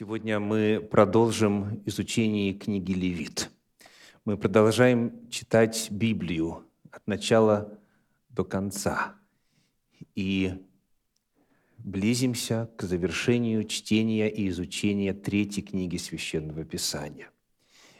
[0.00, 3.50] Сегодня мы продолжим изучение книги Левит.
[4.24, 7.78] Мы продолжаем читать Библию от начала
[8.30, 9.16] до конца
[10.14, 10.54] и
[11.76, 17.28] близимся к завершению чтения и изучения третьей книги Священного Писания.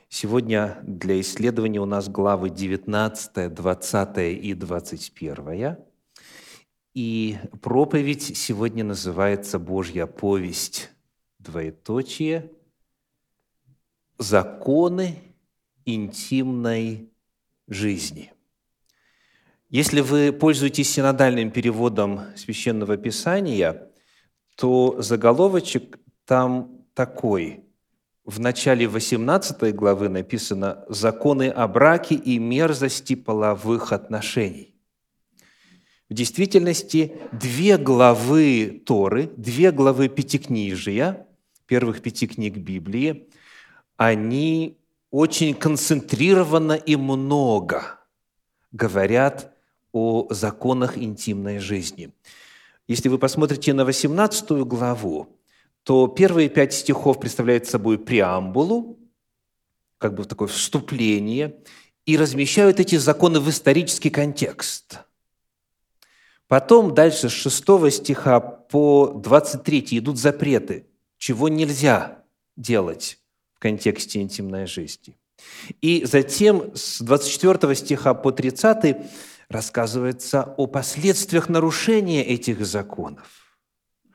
[0.09, 5.77] Сегодня для исследования у нас главы 19, 20 и 21.
[6.95, 10.91] И проповедь сегодня называется «Божья повесть»
[11.41, 12.51] двоеточие,
[14.19, 15.19] законы
[15.85, 17.11] интимной
[17.67, 18.33] жизни.
[19.69, 23.89] Если вы пользуетесь синодальным переводом Священного Писания,
[24.57, 27.65] то заголовочек там такой.
[28.25, 34.75] В начале 18 главы написано «Законы о браке и мерзости половых отношений».
[36.09, 41.27] В действительности две главы Торы, две главы Пятикнижия–
[41.71, 43.29] первых пяти книг Библии,
[43.97, 44.77] они
[45.13, 48.01] очень концентрированно и много
[48.73, 49.55] говорят
[49.93, 52.11] о законах интимной жизни.
[52.89, 55.29] Если вы посмотрите на 18 главу,
[55.85, 58.99] то первые пять стихов представляют собой преамбулу,
[59.99, 61.55] как бы такое вступление,
[62.05, 64.99] и размещают эти законы в исторический контекст.
[66.49, 70.87] Потом дальше с 6 стиха по 23 идут запреты–
[71.21, 72.25] чего нельзя
[72.57, 73.19] делать
[73.53, 75.17] в контексте интимной жизни.
[75.83, 78.97] И затем с 24 стиха по 30
[79.49, 83.59] рассказывается о последствиях нарушения этих законов.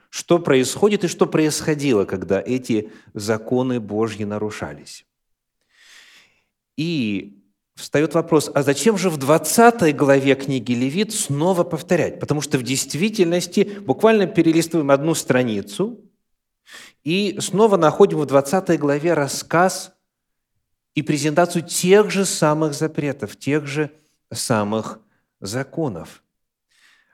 [0.09, 5.05] Что происходит и что происходило, когда эти законы Божьи нарушались.
[6.75, 7.43] И
[7.75, 12.19] встает вопрос, а зачем же в 20 главе книги Левит снова повторять?
[12.19, 15.99] Потому что в действительности буквально перелистываем одну страницу,
[17.05, 19.93] и снова находим в 20 главе рассказ
[20.95, 23.91] и презентацию тех же самых запретов, тех же
[24.33, 24.99] самых
[25.39, 26.23] законов.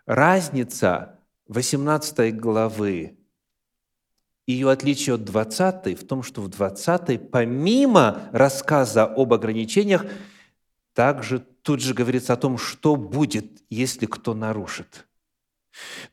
[0.06, 1.19] Разница
[1.50, 3.18] 18 главы,
[4.47, 10.06] ее отличие от 20 в том, что в 20 помимо рассказа об ограничениях,
[10.94, 15.06] также тут же говорится о том, что будет, если кто нарушит.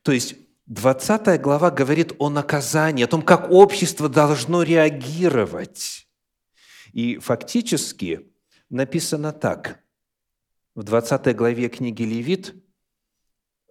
[0.03, 0.35] То есть
[0.69, 6.07] 20 глава говорит о наказании, о том, как общество должно реагировать.
[6.93, 8.31] И фактически
[8.69, 9.83] написано так.
[10.75, 12.55] В 20 главе книги Левит,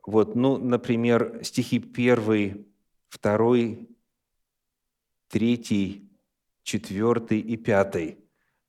[0.03, 2.65] вот, ну, например, стихи 1,
[3.21, 3.55] 2,
[5.27, 6.09] 3,
[6.63, 8.17] 4 и 5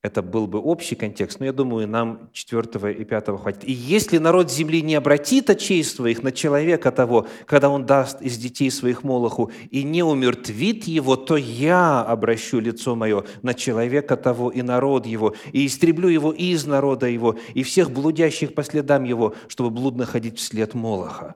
[0.00, 3.64] это был бы общий контекст, но я думаю, нам четвертого и пятого хватит.
[3.64, 8.38] «И если народ земли не обратит очей своих на человека того, когда он даст из
[8.38, 14.50] детей своих Молоху, и не умертвит его, то я обращу лицо мое на человека того
[14.50, 19.34] и народ его, и истреблю его из народа его, и всех блудящих по следам его,
[19.48, 21.34] чтобы блудно ходить вслед Молоха».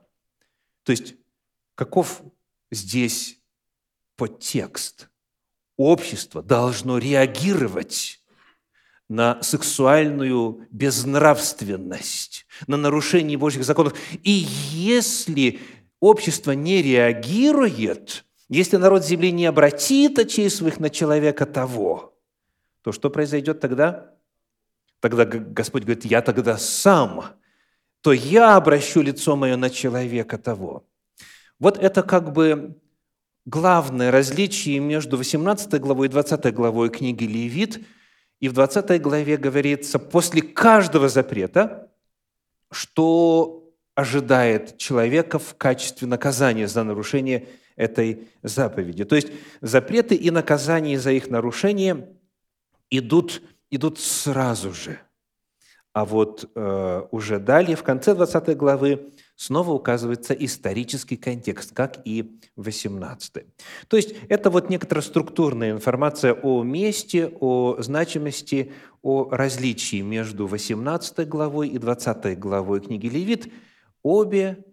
[0.85, 1.17] То есть,
[1.75, 2.23] каков
[2.71, 3.41] здесь
[4.17, 5.09] подтекст?
[5.77, 8.22] Общество должно реагировать
[9.13, 13.93] на сексуальную безнравственность, на нарушение Божьих законов.
[14.23, 15.61] И если
[16.01, 22.19] общество не реагирует, если народ земли не обратит очей своих на человека того,
[22.81, 24.15] то что произойдет тогда?
[25.01, 27.35] Тогда Господь говорит, я тогда сам,
[28.01, 30.87] то я обращу лицо мое на человека того.
[31.59, 32.79] Вот это как бы
[33.45, 37.85] главное различие между 18 главой и 20 главой книги Левит–
[38.43, 41.93] и в 20 главе говорится, после каждого запрета,
[42.73, 49.05] что ожидает человека в качестве наказания за нарушение этой заповеди.
[49.05, 49.29] То есть
[49.61, 52.09] запреты и наказания за их нарушение
[52.91, 54.99] идут, идут сразу же.
[55.93, 62.41] А вот э, уже далее, в конце 20 главы, снова указывается исторический контекст, как и
[62.57, 63.45] 18.
[63.89, 68.73] То есть это вот некоторая структурная информация о месте, о значимости,
[69.03, 73.53] о различии между 18 главой и 20 главой книги Левит,
[74.03, 74.65] обе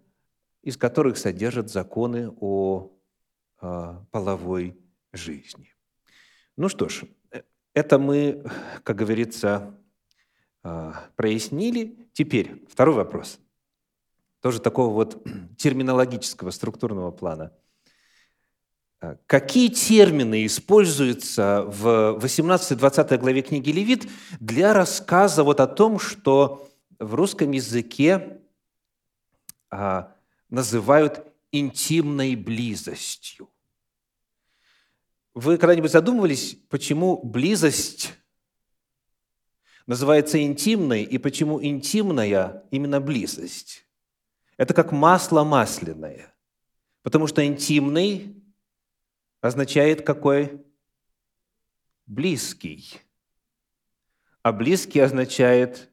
[0.62, 2.90] из которых содержат законы о
[3.60, 4.78] э, половой
[5.12, 5.74] жизни.
[6.56, 7.02] Ну что ж,
[7.74, 8.42] это мы,
[8.84, 9.79] как говорится, э,
[11.16, 12.08] прояснили.
[12.12, 13.38] Теперь второй вопрос–
[14.40, 15.26] тоже такого вот
[15.58, 17.52] терминологического, структурного плана.
[19.00, 24.08] А, какие термины используются в 18-20 главе книги Левит
[24.40, 26.68] для рассказа вот о том, что
[26.98, 28.40] в русском языке
[29.70, 30.14] а,
[30.48, 33.48] называют интимной близостью?
[35.32, 38.12] вы когда-нибудь задумывались, почему близость
[39.90, 43.84] называется интимной и почему интимная именно близость?
[44.56, 46.32] Это как масло масляное.
[47.02, 48.40] Потому что интимный
[49.40, 50.64] означает какой?
[52.06, 53.00] Близкий.
[54.42, 55.90] А близкий означает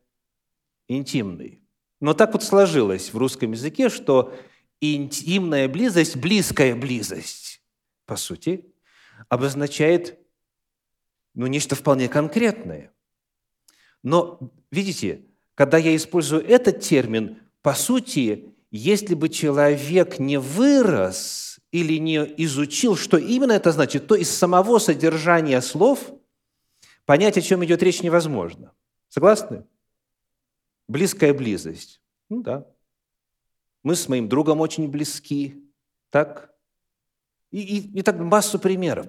[0.88, 1.64] интимный.
[2.00, 4.32] Но так вот сложилось в русском языке, что
[4.80, 7.64] интимная близость, близкая близость,
[8.06, 8.64] по сути,
[9.28, 10.20] обозначает
[11.34, 12.94] ну, нечто вполне конкретное.
[14.08, 14.40] Но,
[14.72, 22.16] видите, когда я использую этот термин, по сути, если бы человек не вырос или не
[22.46, 26.14] изучил, что именно это значит, то из самого содержания слов
[27.06, 28.72] понять, о чем идет речь, невозможно.
[29.10, 29.66] Согласны?
[30.88, 32.02] Близкая близость.
[32.30, 32.66] Ну да.
[33.84, 35.70] Мы с моим другом очень близки.
[36.12, 36.54] Так?
[37.52, 39.08] И, и, и так массу примеров.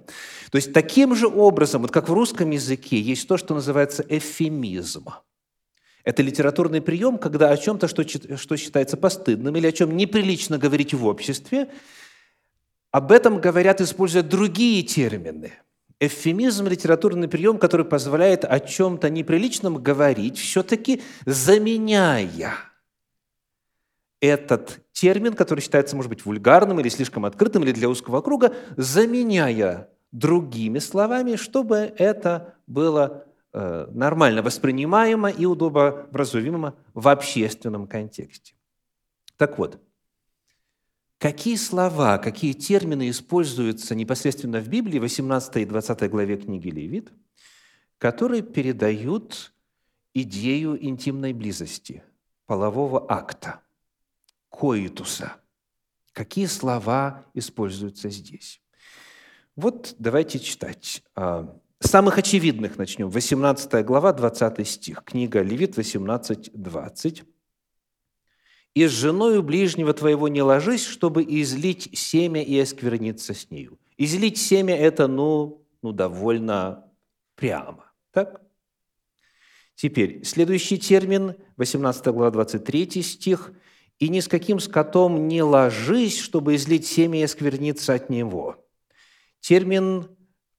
[0.51, 5.07] То есть таким же образом, вот как в русском языке, есть то, что называется эвфемизм.
[6.05, 8.05] Это литературный прием, когда о чем-то, что,
[8.39, 11.69] что считается постыдным или о чем неприлично говорить в обществе,
[12.91, 15.53] об этом говорят, используя другие термины.
[16.01, 22.57] Эвфемизм– литературный прием, который позволяет о чем-то неприличном говорить, все-таки заменяя
[24.21, 29.89] этот термин, который считается, может быть, вульгарным или слишком открытым, или для узкого круга, заменяя
[30.11, 38.55] другими словами, чтобы это было э, нормально воспринимаемо и удобовразумимо в общественном контексте.
[39.37, 39.81] Так вот,
[41.19, 47.13] какие слова, какие термины используются непосредственно в Библии, 18 и 20 главе книги Левит,
[47.99, 49.53] которые передают
[50.15, 52.03] идею интимной близости,
[52.47, 53.61] полового акта–
[54.59, 55.37] коитуса.
[56.13, 58.61] Какие слова используются здесь?
[59.55, 61.03] Вот давайте читать.
[61.15, 63.09] А, с самых очевидных начнем.
[63.09, 65.05] 18 глава, 20 стих.
[65.05, 67.25] Книга Левит 18, 20.
[68.75, 73.79] «И с женою ближнего твоего не ложись, чтобы излить семя и оскверниться с нею».
[73.97, 76.85] Излить семя– это, ну, ну, довольно
[77.35, 77.93] прямо.
[78.13, 78.43] Так?
[79.75, 83.53] Теперь, следующий термин, 18 глава, 23 стих–
[83.99, 88.57] и ни с каким скотом не ложись, чтобы излить семя и оскверниться от него».
[89.41, 90.09] Термин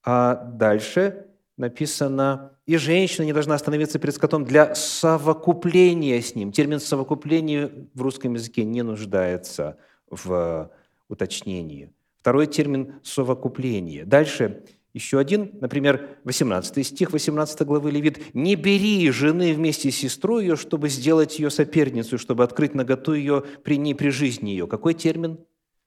[0.03, 1.27] а дальше
[1.57, 6.51] написано «и женщина не должна остановиться перед скотом для совокупления с ним».
[6.51, 9.77] Термин «совокупление» в русском языке не нуждается
[10.09, 10.71] в
[11.09, 11.91] уточнении.
[12.17, 14.05] Второй термин «совокупление».
[14.05, 14.63] Дальше–
[14.93, 18.33] еще один, например, 18 стих 18 главы Левит.
[18.33, 23.41] «Не бери жены вместе с сестрой ее, чтобы сделать ее соперницу, чтобы открыть наготу ее
[23.63, 24.67] при ней, при жизни ее».
[24.67, 25.39] Какой термин?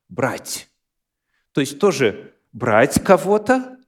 [0.08, 0.70] Брать.
[1.52, 3.78] То есть тоже брать кого-то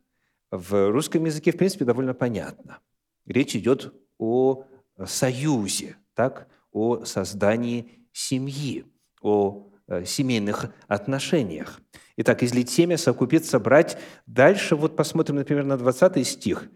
[0.50, 2.78] в русском языке, в принципе, довольно понятно.
[3.26, 4.64] Речь идет о
[5.04, 6.48] союзе, так?
[6.74, 8.84] о создании семьи,
[9.22, 11.80] о э, семейных отношениях.
[12.16, 13.98] Итак, излить семя, совокупиться, брать.
[14.26, 16.68] Дальше вот посмотрим, например, на 20 стих.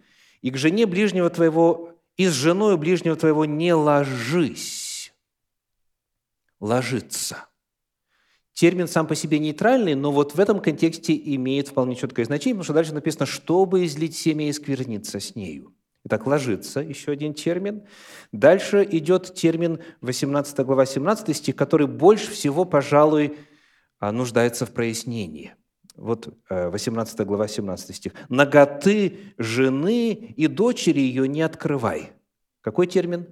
[0.43, 5.13] «И к жене ближнего твоего, и с женой ближнего твоего не ложись».
[6.61, 7.47] Ложиться.
[8.53, 12.65] Термин сам по себе нейтральный, но вот в этом контексте имеет вполне четкое значение, потому
[12.65, 15.73] что дальше написано «чтобы излить семя и скверниться с нею».
[16.05, 17.83] Итак, ложиться, еще один термин.
[18.33, 23.37] Дальше идет термин 18 глава 17 стих, который больше всего, пожалуй,
[24.01, 25.55] нуждается в прояснении.
[25.97, 28.13] Вот 18 э, глава, 17 стих.
[28.29, 32.13] «Наготы жены и дочери ее не открывай».
[32.61, 33.27] Какой термин?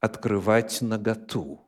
[0.00, 1.60] Открывать наготу.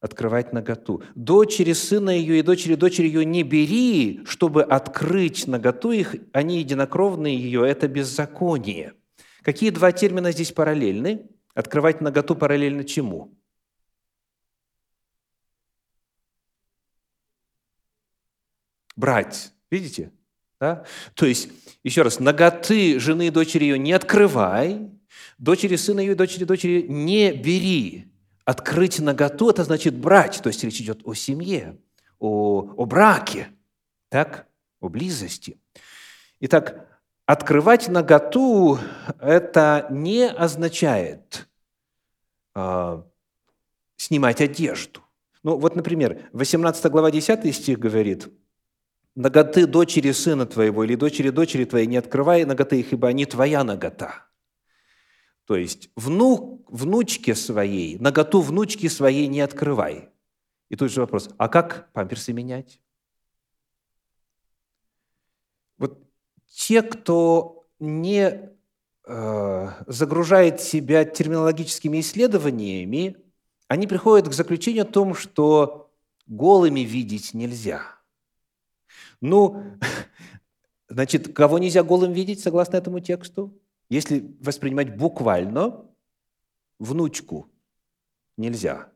[0.00, 1.02] Открывать наготу.
[1.14, 7.36] Дочери сына ее и дочери дочери ее не бери, чтобы открыть наготу их, они единокровные
[7.36, 8.94] ее, это беззаконие.
[9.42, 11.26] Какие два термина здесь параллельны?
[11.54, 13.34] Открывать наготу параллельно чему?
[18.96, 19.52] Брать.
[19.70, 20.10] Видите?
[20.60, 20.84] Да?
[21.14, 21.50] То есть,
[21.84, 24.90] еще раз, ноготы жены и дочери ее не открывай,
[25.38, 28.06] дочери сына ее и дочери дочери не бери.
[28.44, 31.76] Открыть наготу– это значит брать, то есть речь идет о семье,
[32.18, 33.48] о, о браке,
[34.08, 34.46] так?
[34.80, 35.58] о близости.
[36.40, 36.88] Итак,
[37.26, 38.78] открывать наготу–
[39.20, 41.48] это не означает
[42.54, 43.02] э,
[43.96, 45.00] снимать одежду.
[45.42, 48.28] Ну вот, например, 18 глава 10 стих говорит–
[49.16, 53.64] ноготы дочери сына твоего или дочери дочери твоей не открывай ноготы их, ибо они твоя
[53.64, 54.26] нагота».
[55.46, 60.10] То есть внук, внучке своей, наготу внучки своей не открывай.
[60.68, 62.80] И тут же вопрос, а как памперсы менять?
[65.78, 66.02] Вот
[66.48, 68.50] те, кто не
[69.06, 73.16] э, загружает себя терминологическими исследованиями,
[73.68, 75.92] они приходят к заключению о том, что
[76.26, 77.95] голыми видеть нельзя.
[79.20, 79.78] Ну,
[80.88, 83.56] значит, кого нельзя голым видеть, согласно этому тексту?
[83.88, 85.84] Если воспринимать буквально,
[86.78, 87.48] внучку
[88.36, 88.90] нельзя.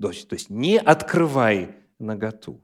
[0.00, 2.62] То есть, то есть не открывай наготу.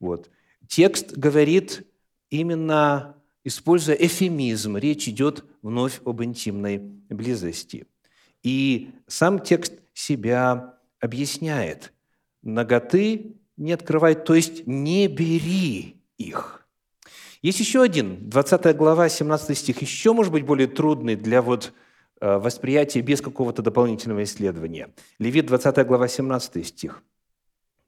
[0.00, 0.30] Вот.
[0.66, 1.86] Текст говорит
[2.30, 7.86] именно, используя эфемизм, речь идет вновь об интимной близости.
[8.42, 11.92] И сам текст себя объясняет.
[12.42, 16.66] Наготы не открывай, то есть не бери их.
[17.42, 21.72] Есть еще один, 20 глава, 17 стих, еще, может быть, более трудный для вот
[22.20, 24.90] э, восприятия без какого-то дополнительного исследования.
[25.18, 27.02] Левит, 20 глава, 17 стих.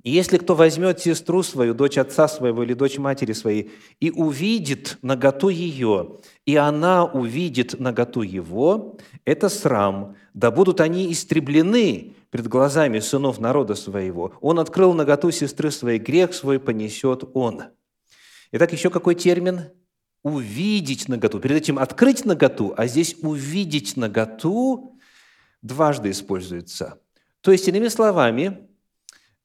[0.04, 4.98] И если кто возьмет сестру свою, дочь отца своего или дочь матери своей, и увидит
[5.00, 12.98] наготу ее, и она увидит наготу его, это срам, да будут они истреблены пред глазами
[12.98, 14.34] сынов народа своего.
[14.42, 17.62] Он открыл наготу сестры своей, грех свой понесет он».
[18.52, 19.70] Итак, еще какой термин?
[20.22, 21.40] Увидеть наготу.
[21.40, 24.98] Перед этим открыть наготу, а здесь увидеть наготу
[25.62, 27.00] дважды используется.
[27.40, 28.68] То есть, иными словами,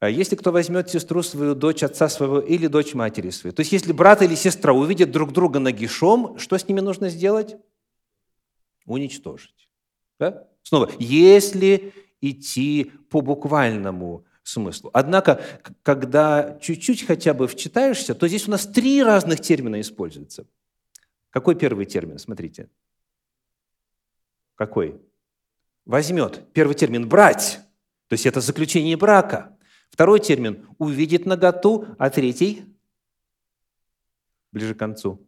[0.07, 3.91] если кто возьмет сестру свою, дочь отца своего или дочь матери своей, то есть если
[3.91, 7.57] брат или сестра увидят друг друга нагишом, что с ними нужно сделать?
[8.85, 9.69] Уничтожить.
[10.19, 10.47] Да?
[10.63, 14.89] Снова, если идти по буквальному смыслу.
[14.93, 15.41] Однако,
[15.83, 20.45] когда чуть-чуть хотя бы вчитаешься, то здесь у нас три разных термина используются.
[21.29, 22.17] Какой первый термин?
[22.17, 22.69] Смотрите.
[24.55, 24.99] Какой?
[25.85, 26.43] Возьмет.
[26.53, 27.59] Первый термин– брать.
[28.07, 29.55] То есть это заключение брака.
[29.99, 32.63] Второй термин– увидит наготу, а третий–
[34.53, 35.27] ближе к концу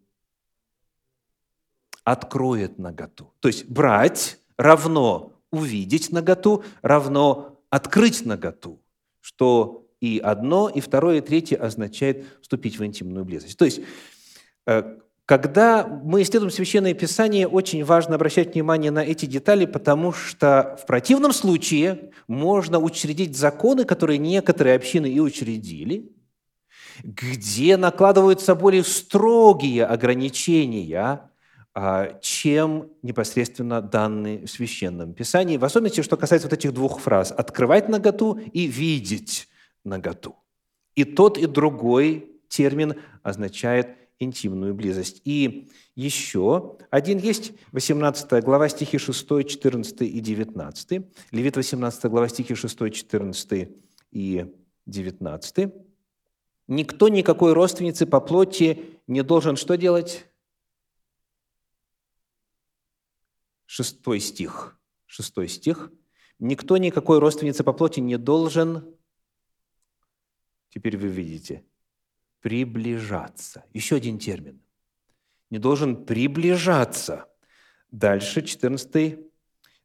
[2.06, 3.34] –откроет наготу.
[3.42, 8.82] То есть брать равно увидеть наготу, равно открыть наготу,
[9.20, 13.58] что и одно, и второе, и третье означает вступить в интимную близость.
[13.58, 13.82] То есть
[14.68, 15.00] э,
[15.32, 20.86] когда мы исследуем Священное Писание, очень важно обращать внимание на эти детали, потому что в
[20.86, 26.12] противном случае можно учредить законы, которые некоторые общины и учредили,
[27.02, 31.32] где накладываются более строгие ограничения,
[31.74, 37.32] а, чем непосредственно данные в Священном Писании, в особенности, что касается вот этих двух фраз
[37.32, 39.48] «открывать наготу» и «видеть
[39.86, 40.36] наготу».
[40.96, 45.22] И тот, и другой термин означает интимную близость.
[45.25, 51.01] И еще один есть, 18 глава, стихи 6, 14 и 19.
[51.32, 53.70] Левит 18 глава, стихи 6, 14
[54.12, 54.46] и
[54.86, 55.74] 19.
[56.68, 60.28] «Никто никакой родственницы по плоти не должен что делать?»
[63.66, 64.80] Шестой стих.
[65.06, 65.92] Шестой стих.
[66.40, 68.96] «Никто никакой родственницы по плоти не должен...»
[70.70, 71.66] Теперь вы видите–
[72.42, 73.64] приближаться.
[73.74, 74.60] Еще один термин.
[75.50, 77.26] Не должен приближаться.
[77.92, 79.20] Дальше, 14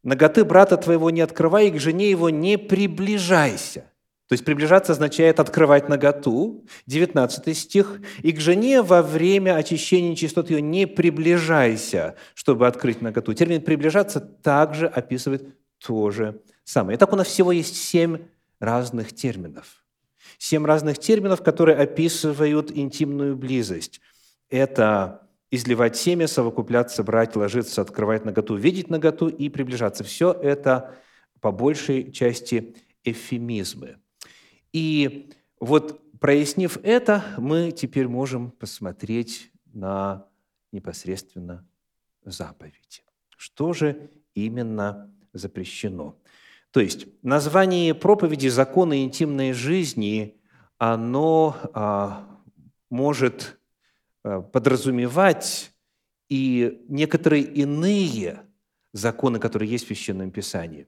[0.02, 3.90] «Ноготы брата твоего не открывай, и к жене его не приближайся».
[4.28, 6.64] То есть приближаться означает открывать наготу.
[6.86, 8.00] 19 стих.
[8.22, 13.34] «И к жене во время очищения нечистот ее не приближайся, чтобы открыть наготу».
[13.34, 16.96] Термин «приближаться» также описывает то же самое.
[16.96, 18.18] Итак, у нас всего есть семь
[18.60, 19.82] разных терминов–
[20.38, 24.00] Семь разных терминов, которые описывают интимную близость.
[24.48, 30.04] Это изливать семя, совокупляться, брать, ложиться, открывать наготу, видеть наготу и приближаться.
[30.04, 30.94] Все это
[31.40, 33.98] по большей части эвфемизмы.
[34.72, 40.26] И вот прояснив это, мы теперь можем посмотреть на
[40.72, 41.66] непосредственно
[42.24, 43.04] заповедь.
[43.36, 46.18] Что же именно запрещено?
[46.76, 50.36] То есть название проповеди «Законы интимной жизни»
[50.76, 52.28] оно а,
[52.90, 53.58] может
[54.22, 55.72] а, подразумевать
[56.28, 58.42] и некоторые иные
[58.92, 60.86] законы, которые есть в Священном Писании.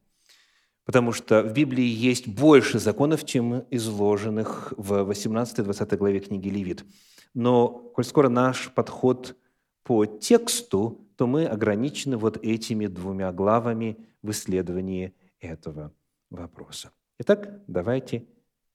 [0.84, 6.84] Потому что в Библии есть больше законов, чем изложенных в 18-20 главе книги Левит.
[7.32, 9.38] Но, коль скоро наш подход
[9.84, 15.92] по тексту, то мы ограничены вот этими двумя главами в исследовании этого
[16.30, 16.90] вопроса.
[17.18, 18.26] Итак, давайте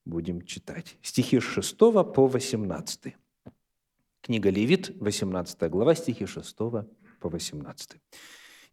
[0.06, 0.98] будем читать.
[1.02, 3.16] Стихи с 6 по 18.
[4.22, 7.92] Книга Левит, 18 глава, стихи 6 по 18.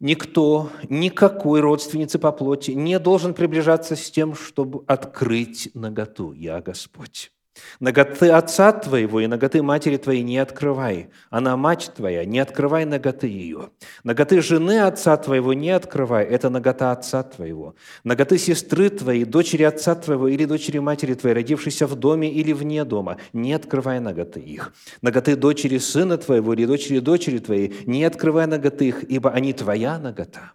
[0.01, 6.33] Никто, никакой родственницы по плоти не должен приближаться с тем, чтобы открыть наготу.
[6.33, 7.33] Я Господь.
[7.81, 11.11] Ноготы отца твоего и ноготы матери твоей не открывай.
[11.31, 13.71] Она мать твоя, не открывай ноготы ее.
[14.05, 17.75] Ноготы жены отца твоего не открывай, это ногота отца твоего.
[18.05, 22.85] Ноготы сестры твоей, дочери отца твоего или дочери матери твоей, родившейся в доме или вне
[22.85, 24.73] дома, не открывай ноготы их.
[25.03, 29.99] Ноготы дочери сына твоего или дочери дочери твоей, не открывай ноготы их, ибо они твоя
[29.99, 30.53] ногота.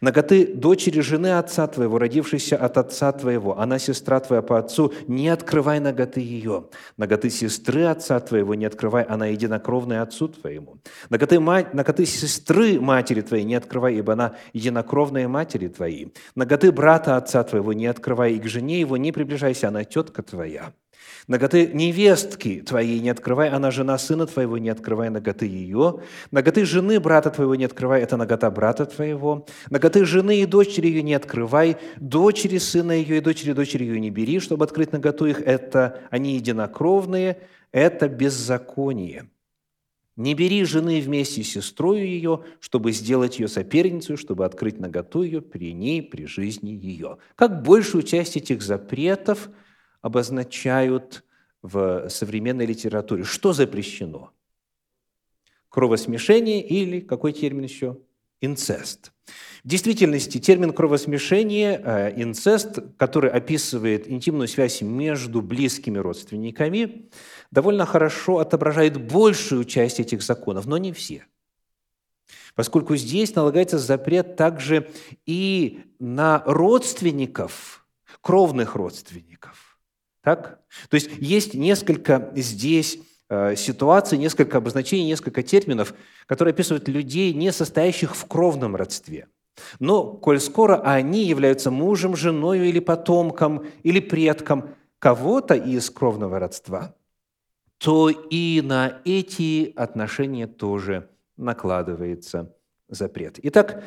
[0.00, 5.28] Наготы дочери жены отца твоего, родившейся от отца твоего, она сестра твоя по отцу, не
[5.28, 6.66] открывай наготы ее.
[6.96, 10.78] Наготы сестры отца твоего не открывай, она единокровная отцу твоему.
[11.10, 16.12] Наготы, мать, наготы сестры матери твоей не открывай, ибо она единокровная матери твоей.
[16.34, 20.72] Наготы брата отца твоего не открывай, и к жене его не приближайся, она тетка твоя.
[21.28, 26.00] Ноготы невестки твоей не открывай, она жена сына твоего, не открывай ноготы ее.
[26.30, 29.46] Ноготы жены брата твоего не открывай, это ногота брата твоего.
[29.68, 34.08] Ноготы жены и дочери ее не открывай, дочери сына ее и дочери дочери ее не
[34.08, 35.42] бери, чтобы открыть ноготу их.
[35.42, 37.38] Это они единокровные,
[37.72, 39.28] это беззаконие.
[40.16, 45.42] Не бери жены вместе с сестрой ее, чтобы сделать ее соперницей, чтобы открыть наготу ее
[45.42, 47.18] при ней, при жизни ее.
[47.36, 49.50] Как большую часть этих запретов–
[50.02, 51.24] обозначают
[51.62, 53.24] в современной литературе.
[53.24, 54.32] Что запрещено?
[55.68, 57.98] Кровосмешение или, какой термин еще?
[58.40, 59.12] Инцест.
[59.64, 67.10] В действительности термин кровосмешение, э, инцест, который описывает интимную связь между близкими родственниками,
[67.50, 71.26] довольно хорошо отображает большую часть этих законов, но не все.
[72.54, 74.88] Поскольку здесь налагается запрет также
[75.26, 77.86] и на родственников,
[78.20, 79.67] кровных родственников.
[80.28, 80.58] Так?
[80.90, 82.98] То есть есть несколько здесь
[83.30, 85.94] э, ситуаций, несколько обозначений, несколько терминов,
[86.26, 89.28] которые описывают людей, не состоящих в кровном родстве.
[89.80, 96.94] Но, коль скоро они являются мужем, женой или потомком, или предком кого-то из кровного родства,
[97.78, 101.08] то и на эти отношения тоже
[101.38, 102.54] накладывается
[102.90, 103.38] запрет.
[103.44, 103.82] Итак,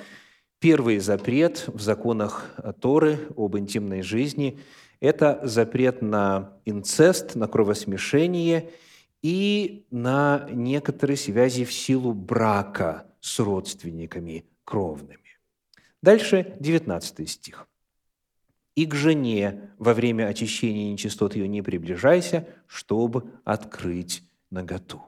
[0.57, 2.49] первый запрет в законах
[2.81, 4.59] Торы об интимной жизни–
[5.01, 8.69] это запрет на инцест, на кровосмешение
[9.21, 15.17] и на некоторые связи в силу брака с родственниками кровными.
[16.01, 17.67] Дальше 19 стих.
[18.75, 25.01] «И к жене во время очищения нечистот ее не приближайся, чтобы открыть наготу».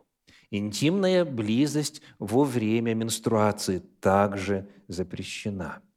[0.52, 5.82] Интимная близость во время менструации также запрещена–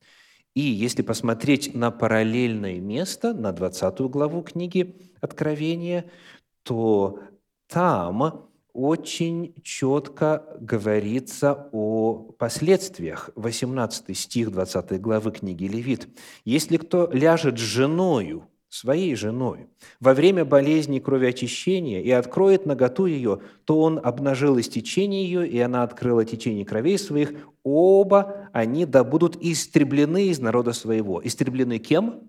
[0.57, 6.07] и если посмотреть на параллельное место, на 20 главу книги Откровения,
[6.63, 7.21] то
[7.69, 13.29] там очень четко говорится о последствиях.
[13.37, 16.09] 18 стих 20 главы книги Левит.
[16.47, 19.69] «Если кто ляжет с женою, своей женой
[20.01, 25.83] во время болезни кровеочищения и откроет наготу ее, то он обнажил истечение ее, и она
[25.83, 31.21] открыла течение кровей своих, оба они да будут истреблены из народа своего.
[31.25, 32.29] Истреблены кем?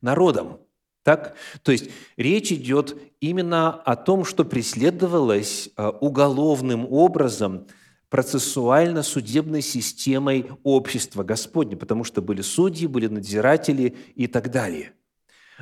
[0.00, 0.60] Народом.
[1.02, 1.34] Так?
[1.62, 7.66] То есть речь идет именно о том, что преследовалось а, уголовным образом–
[8.10, 14.92] процессуально-судебной системой общества Господня, потому что были судьи, были надзиратели и так далее.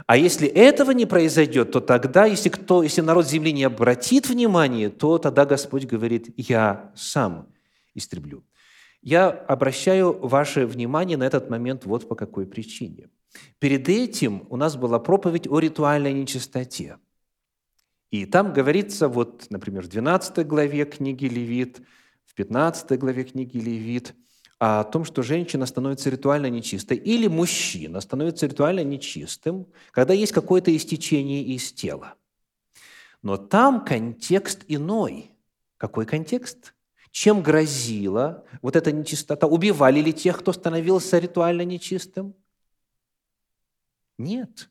[0.07, 4.91] А если этого не произойдет, то тогда, если, кто, если народ земли не обратит внимание,
[4.91, 7.49] то тогда Господь говорит, я сам
[7.95, 8.45] истреблю.
[9.01, 13.09] Я обращаю ваше внимание на этот момент вот по какой причине.
[13.59, 16.99] Перед этим у нас была проповедь о ритуальной нечистоте.
[18.11, 21.81] И там говорится, вот, например, в 12 главе книги Левит–
[22.37, 24.15] 15 главе книги Левит
[24.59, 30.75] о том, что женщина становится ритуально нечистой или мужчина становится ритуально нечистым, когда есть какое-то
[30.75, 32.15] истечение из тела.
[33.23, 35.33] Но там контекст иной.
[35.79, 36.75] Какой контекст?
[37.11, 39.47] Чем грозила вот эта нечистота?
[39.47, 42.35] Убивали ли тех, кто становился ритуально нечистым?
[44.19, 44.71] Нет.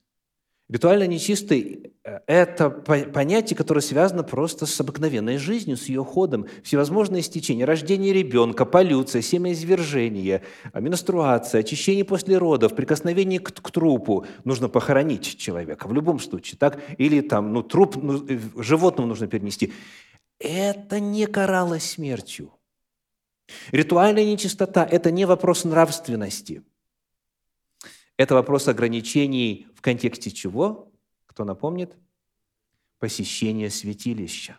[0.67, 6.47] Ритуально нечистый э,– это понятие, которое связано просто с обыкновенной жизнью, с ее ходом.
[6.63, 10.41] Всевозможные стечения, рождение ребенка, полюция, семяизвержение,
[10.73, 14.25] менструация, очищение после родов, прикосновение к, к трупу.
[14.43, 16.82] Нужно похоронить человека в любом случае, так?
[16.97, 19.71] Или там, ну, труп ну, э, животному нужно перенести.
[20.39, 22.51] Это не каралось смертью.
[23.71, 26.63] Ритуальная нечистота– это не вопрос нравственности–
[28.17, 30.91] это вопрос ограничений в контексте чего?
[31.25, 31.95] Кто напомнит?
[32.99, 34.58] Посещение святилища.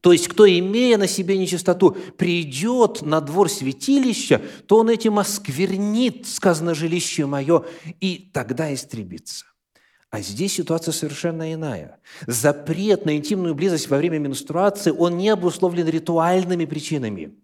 [0.00, 6.26] То есть, кто, имея на себе нечистоту, придет на двор святилища, то он этим осквернит,
[6.26, 7.64] сказано, жилище мое,
[8.00, 9.46] и тогда истребится.
[10.10, 11.98] А здесь ситуация совершенно иная.
[12.26, 17.34] Запрет на интимную близость во время менструации, он не обусловлен ритуальными причинами.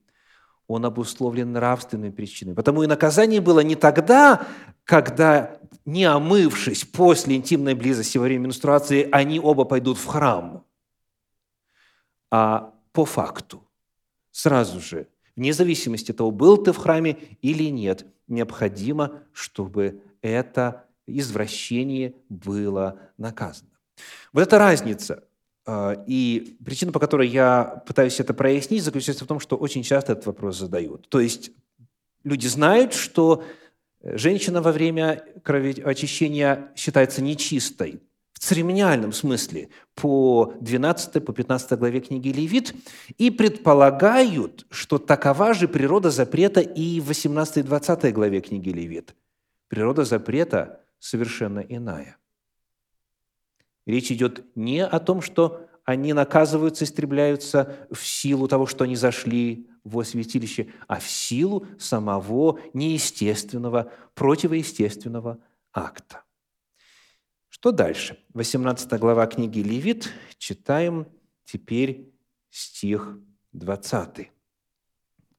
[0.71, 2.55] Он обусловлен нравственными причинами.
[2.55, 4.47] Потому и наказание было не тогда,
[4.85, 10.65] когда, не омывшись после интимной близости во время менструации, они оба пойдут в храм,
[12.31, 13.69] а по факту,
[14.31, 20.85] сразу же, вне зависимости от того, был ты в храме или нет, необходимо, чтобы это
[21.09, 23.71] извращение было наказано.
[24.33, 25.25] Вот эта разница.
[25.67, 30.13] А, и причина, по которой я пытаюсь это прояснить, заключается в том, что очень часто
[30.13, 31.09] этот вопрос задают.
[31.09, 31.53] То есть
[32.25, 33.45] люди знают, что
[34.03, 35.25] женщина во время
[35.85, 38.01] очищения считается нечистой,
[38.33, 42.75] в церемониальном смысле, по 12 по 15 главе книги Левит,
[43.19, 49.15] и предполагают, что такова же природа запрета и в 18 и 20 главе книги Левит.
[49.69, 52.17] Природа запрета совершенно иная.
[53.91, 59.69] Речь идет не о том, что они наказываются, истребляются в силу того, что они зашли
[59.83, 65.39] во святилище, а в силу самого неестественного, противоестественного
[65.73, 66.23] акта.
[67.49, 68.17] Что дальше?
[68.35, 71.09] 18 глава книги Левит, читаем
[71.45, 72.15] теперь
[72.49, 73.19] стих
[73.53, 74.31] 20.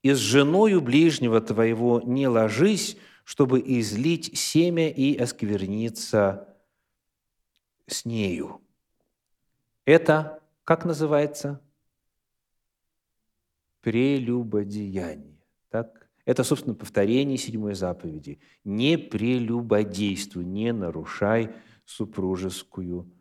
[0.03, 6.50] «И с женою ближнего твоего не ложись, чтобы излить семя и оскверниться
[7.93, 8.61] с нею.
[9.85, 11.61] Это, как называется?
[13.81, 15.41] Прелюбодеяние.
[15.69, 16.09] Так?
[16.25, 18.39] Это, собственно, повторение седьмой заповеди.
[18.63, 21.49] Не прелюбодействуй, не нарушай
[21.85, 23.11] супружескую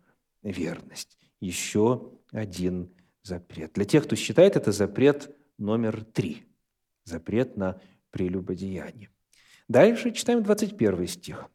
[0.42, 1.18] верность.
[1.40, 3.72] Еще один запрет.
[3.72, 6.46] Для тех, кто считает, это запрет номер три.
[7.04, 7.80] Запрет на
[8.10, 9.10] прелюбодеяние.
[9.68, 11.48] Дальше читаем 21 стих,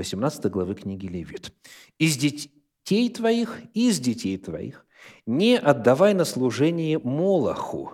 [0.00, 1.52] 18 главы книги Левит.
[1.98, 4.86] «Из детей твоих, из детей твоих
[5.26, 7.92] не отдавай на служение Молоху,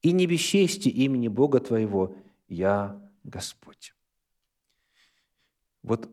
[0.00, 2.16] и не бесчести имени Бога твоего,
[2.48, 3.94] я Господь».
[5.82, 6.08] Вот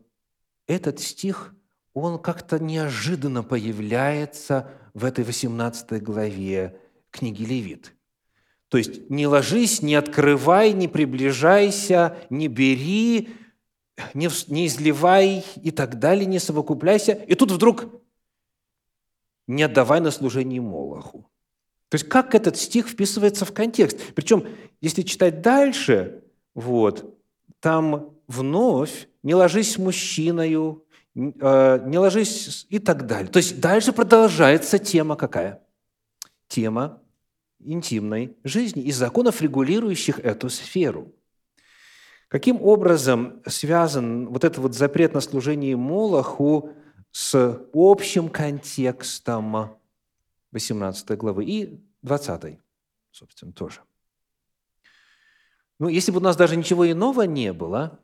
[0.66, 1.54] этот стих,
[1.94, 6.78] он как-то неожиданно появляется в этой 18 главе
[7.10, 7.94] книги Левит–
[8.70, 13.28] то есть не ложись, не открывай, не приближайся, не бери,
[14.14, 17.12] не, не изливай и так далее, не совокупляйся.
[17.12, 17.86] И тут вдруг
[19.46, 21.28] не отдавай на служение Молоху.
[21.88, 23.98] То есть как этот стих вписывается в контекст?
[24.14, 24.46] Причем,
[24.80, 26.22] если читать дальше,
[26.54, 27.18] вот,
[27.58, 30.84] там вновь не ложись мужчиною,
[31.14, 33.28] э, не ложись и так далее.
[33.30, 35.62] То есть дальше продолжается тема какая?
[36.46, 37.02] Тема
[37.58, 41.12] интимной жизни и законов, регулирующих эту сферу.
[42.30, 46.70] Каким образом связан вот этот вот запрет на служение Молоху
[47.10, 49.76] с общим контекстом
[50.52, 52.58] 18 главы и 20,
[53.10, 53.80] собственно, тоже?
[55.80, 57.98] Ну, если бы у нас даже ничего иного не было,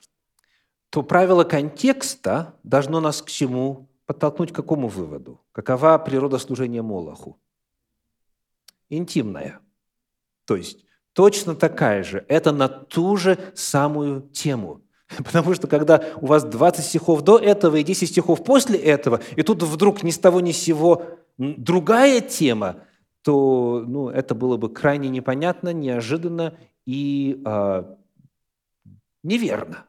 [0.90, 3.88] то правило контекста должно нас к чему?
[4.06, 5.40] Подтолкнуть к какому выводу?
[5.52, 7.38] Какова природа служения Молоху?
[8.88, 9.60] интимная.
[10.44, 10.85] То есть
[11.16, 12.26] точно такая же.
[12.28, 14.82] Это на ту же самую тему.
[15.16, 19.42] Потому что когда у вас 20 стихов до этого и 10 стихов после этого, и
[19.42, 21.04] тут вдруг ни с того ни с сего
[21.38, 22.84] другая тема,
[23.22, 27.96] то ну, это было бы крайне непонятно, неожиданно и э,
[29.22, 29.86] неверно.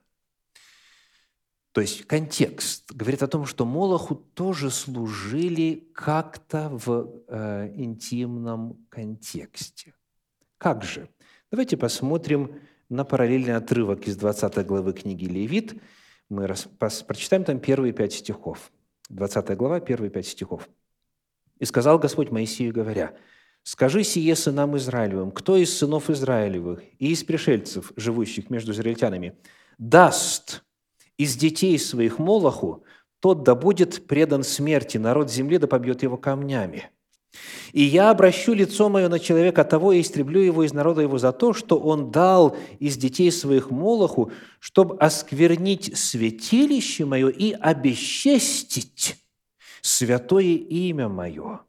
[1.73, 9.93] То есть контекст говорит о том, что Молоху тоже служили как-то в э, интимном контексте.
[10.57, 11.09] Как же?
[11.49, 15.81] Давайте посмотрим на параллельный отрывок из 20 главы книги Левит.
[16.27, 16.45] Мы
[17.07, 18.69] прочитаем там первые пять стихов.
[19.07, 20.67] 20 глава, первые пять стихов.
[21.59, 23.15] «И сказал Господь Моисею, говоря,
[23.63, 29.37] «Скажи сие сынам Израилевым, кто из сынов Израилевых и из пришельцев, живущих между израильтянами,
[29.77, 30.65] даст
[31.17, 32.83] из детей своих Молоху,
[33.21, 36.89] тот да будет предан смерти, народ земли да побьет его камнями.
[37.73, 41.31] И я обращу лицо мое на человека того и истреблю его из народа его за
[41.31, 49.23] то, что он дал из детей своих Молоху, чтобы осквернить святилище мое и обесчестить
[49.81, 51.61] святое имя мое.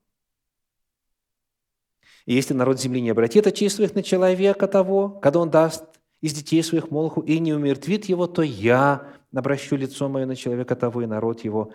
[2.26, 5.84] И если народ земли не обратит очей своих на человека того, когда он даст
[6.20, 10.76] из детей своих Молоху и не умертвит его, то я обращу лицо мое на человека
[10.76, 11.72] того и народ его,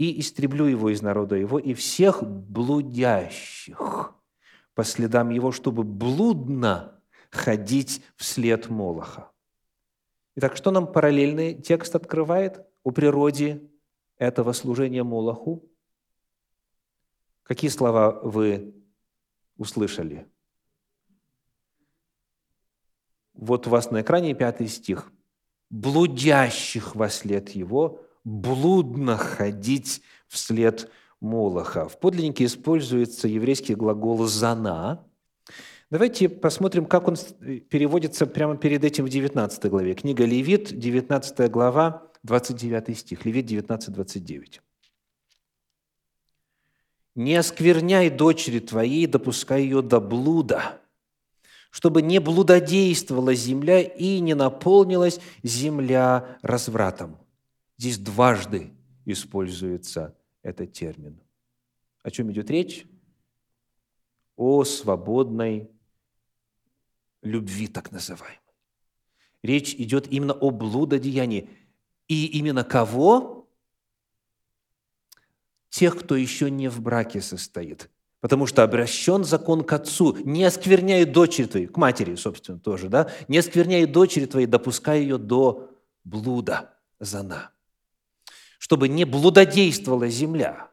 [0.00, 4.14] и истреблю его из народа его, и всех блудящих
[4.72, 6.98] по следам его, чтобы блудно
[7.30, 9.30] ходить вслед Молоха.
[10.36, 13.70] Итак, что нам параллельный текст открывает о природе
[14.16, 15.70] этого служения Молоху?
[17.42, 18.74] Какие слова вы
[19.58, 20.26] услышали?
[23.34, 25.12] Вот у вас на экране пятый стих.
[25.68, 31.88] «Блудящих во след его, блудно ходить вслед Молоха».
[31.88, 35.06] В подлиннике используется еврейский глагол «зана».
[35.90, 37.16] Давайте посмотрим, как он
[37.68, 39.94] переводится прямо перед этим в 19 главе.
[39.94, 43.24] Книга Левит, 19 глава, 29 стих.
[43.24, 44.60] Левит 19, 29.
[47.16, 50.80] «Не оскверняй дочери твоей, допускай ее до блуда,
[51.72, 57.18] чтобы не блудодействовала земля и не наполнилась земля развратом».
[57.80, 58.74] Здесь дважды
[59.06, 61.18] используется этот термин.
[62.02, 62.84] О чем идет речь?
[64.36, 65.70] О свободной
[67.22, 68.38] любви, так называемой.
[69.42, 71.48] Речь идет именно о блудодеянии.
[72.06, 73.48] И именно кого?
[75.70, 77.88] Тех, кто еще не в браке состоит.
[78.20, 80.18] Потому что обращен закон к отцу.
[80.22, 83.10] Не оскверняй дочери твоей, к матери, собственно, тоже, да?
[83.28, 85.70] Не оскверняй дочери твоей, допускай ее до
[86.04, 87.54] блуда, зана.
[88.70, 90.70] Чтобы не блудодействовала земля.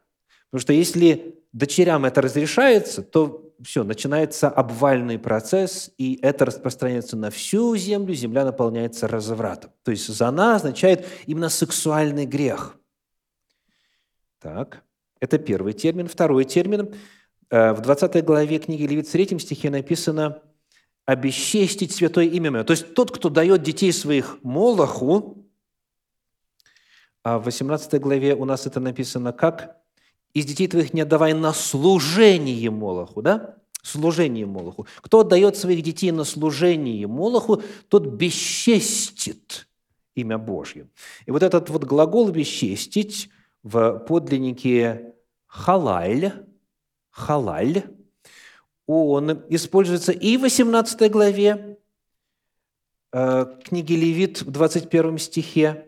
[0.50, 7.32] Потому что если дочерям это разрешается, то все, начинается обвальный процесс, и это распространяется на
[7.32, 9.72] всю землю, земля наполняется развратом.
[9.82, 12.76] То есть зана означает именно сексуальный грех.
[14.38, 14.84] Так,
[15.18, 16.06] это первый термин.
[16.06, 16.94] Второй термин.
[17.50, 20.40] Э, в 20 главе книги Левит в 3 стихе написано
[21.04, 22.62] «обесчестить святое имя мое».
[22.62, 25.47] То есть тот, кто дает детей своих Молоху,
[27.28, 29.76] а в 18 главе у нас это написано как
[30.32, 33.56] из детей твоих не отдавай на служение Молоху, да?
[33.82, 34.86] Служение Молоху.
[35.02, 39.68] Кто отдает своих детей на служение Молоху, тот бесчестит
[40.14, 40.88] имя Божье.
[41.26, 43.28] И вот этот вот глагол «бесчестить»
[43.62, 45.14] в подлиннике
[45.46, 46.32] «халаль»,
[47.10, 47.84] «халаль»,
[48.86, 51.78] он используется и в 18 главе
[53.12, 55.87] э, книги Левит в 21 стихе,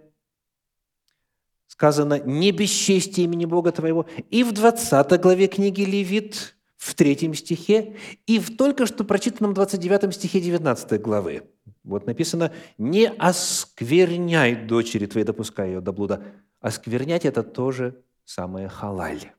[1.80, 4.06] сказано «не бесчестие имени Бога твоего».
[4.28, 10.14] И в 20 главе книги Левит, в 3 стихе, и в только что прочитанном 29
[10.14, 11.44] стихе 19 главы.
[11.82, 16.22] Вот написано «не оскверняй дочери твоей, допускай ее до блуда».
[16.60, 19.32] Осквернять– это тоже самое халаль.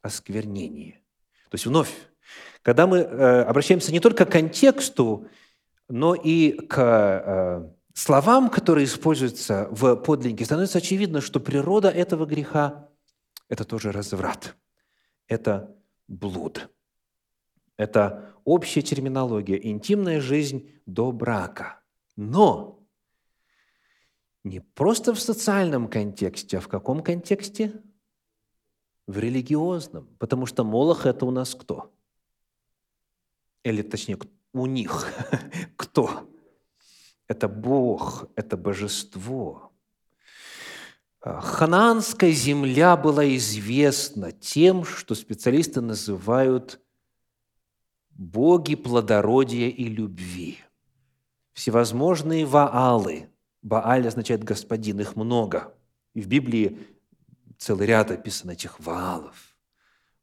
[0.00, 1.02] Осквернение.
[1.50, 1.90] То есть вновь,
[2.62, 5.28] когда мы э, обращаемся не только к контексту,
[5.90, 12.88] но и к э, словам, которые используются в подлиннике, становится очевидно, что природа этого греха–
[13.48, 14.56] это тоже разврат,
[15.28, 15.76] это
[16.08, 16.70] блуд.
[17.76, 21.80] Это общая терминология, интимная жизнь до брака.
[22.16, 22.82] Но
[24.44, 27.82] не просто в социальном контексте, а в каком контексте?
[29.06, 30.06] В религиозном.
[30.18, 31.92] Потому что Молох– это у нас кто?
[33.62, 34.18] Или точнее,
[34.52, 35.06] у них
[35.76, 36.28] кто?
[37.32, 39.72] Это Бог, это божество.
[41.20, 46.80] А, ханаанская земля была известна тем, что специалисты называют
[48.10, 50.58] боги плодородия и любви.
[51.54, 53.30] Всевозможные ваалы.
[53.62, 55.74] Бааль означает господин, их много.
[56.14, 56.78] И в Библии
[57.56, 59.56] целый ряд описан этих ваалов.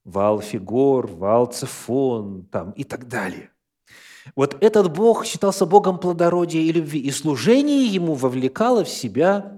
[0.03, 3.51] Вал Фигор, Вал Цефон там, и так далее–
[4.35, 9.55] вот этот Бог считался Богом плодородия и любви, и служение ему вовлекало в себя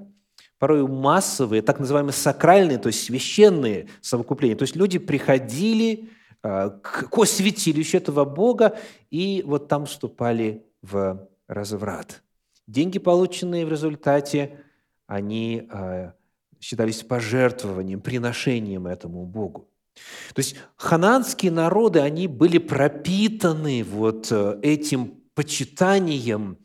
[0.60, 4.56] порой массовые, так называемые сакральные, то есть священные совокупления.
[4.56, 6.10] То есть люди приходили
[6.44, 8.78] а, к святилищу этого Бога
[9.10, 12.22] и вот там вступали в разврат.
[12.68, 14.60] Деньги, полученные в результате,
[15.08, 16.14] они а,
[16.60, 19.68] считались пожертвованием, приношением этому Богу.
[20.34, 26.58] То есть хананские народы, они были пропитаны вот э, этим почитанием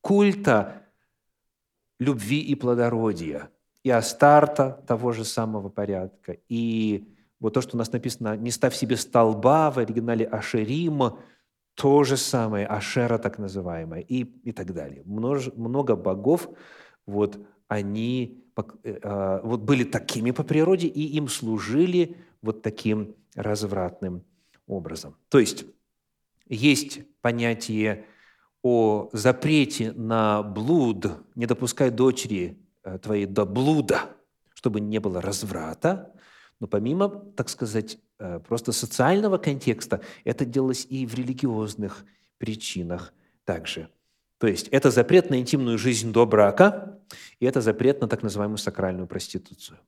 [0.00, 0.82] культа
[1.98, 3.50] любви и плодородия,
[3.84, 7.08] и Астарта того же самого порядка, и
[7.40, 11.18] вот то, что у нас написано «не ставь себе столба» в оригинале Ашерима,
[11.74, 15.02] то же самое, Ашера так называемая, и, и так далее.
[15.04, 16.48] Множ, много богов,
[17.06, 18.44] вот они
[18.84, 24.24] э, а, вот были такими по природе, и им служили вот таким развратным
[24.66, 25.16] образом.
[25.28, 25.64] То есть
[26.46, 28.06] есть понятие
[28.62, 34.10] о запрете на блуд, не допускай дочери э, твоей до блуда,
[34.54, 36.12] чтобы не было разврата,
[36.60, 42.04] но помимо, так сказать, э, просто социального контекста, это делалось и в религиозных
[42.38, 43.12] причинах
[43.44, 43.88] также.
[44.38, 47.00] То есть это запрет на интимную жизнь до брака,
[47.40, 49.78] и это запрет на так называемую сакральную проституцию.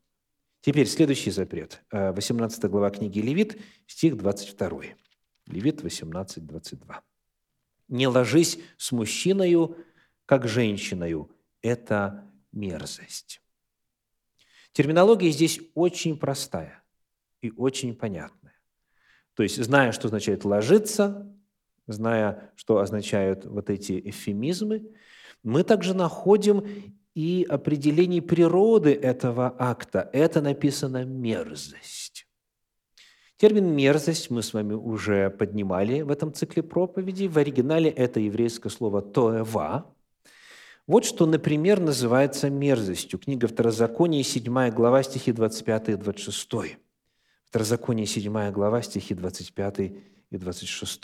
[0.65, 1.85] Теперь следующий запрет.
[1.93, 4.85] 18 э, глава книги Левит, стих 22.
[5.47, 7.03] Левит 18, 22.
[7.89, 9.77] «Не ложись с мужчиною,
[10.25, 11.31] как женщиною.
[11.61, 13.43] Это мерзость».
[14.73, 16.83] Терминология здесь очень простая
[17.43, 18.59] и очень понятная.
[19.35, 21.31] То есть, зная, что означает «ложиться»,
[21.87, 24.95] зная, что означают вот эти эвфемизмы,
[25.43, 30.11] мы также находим и определение природы этого акта.
[30.13, 32.27] Это написано «мерзость».
[33.37, 37.27] Термин «мерзость» мы с вами уже поднимали в этом цикле проповеди.
[37.27, 39.95] В оригинале это еврейское слово «тоева».
[40.87, 43.19] Вот что, например, называется мерзостью.
[43.19, 46.79] Книга Второзакония, 7 глава, стихи 25 и 26.
[47.47, 51.01] Второзаконие, 7 глава, стихи 25 и 26.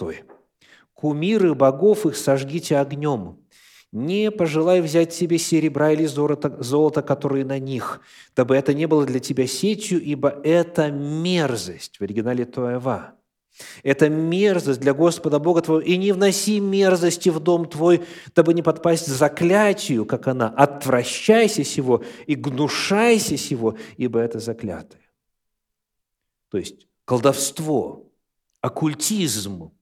[0.93, 3.39] «Кумиры богов их сожгите огнем,
[3.93, 8.01] не пожелай взять себе серебра или золото, которые на них,
[8.37, 11.99] дабы это не было для тебя сетью, ибо это мерзость».
[11.99, 13.15] В оригинале Тоева.
[13.83, 18.63] Это мерзость для Господа Бога твоего, и не вноси мерзости в дом твой, дабы не
[18.63, 20.49] подпасть заклятию, как она.
[20.49, 25.03] Отвращайся сего и гнушайся сего, ибо это заклятое.
[26.51, 28.11] То есть колдовство,
[28.61, 29.73] оккультизм,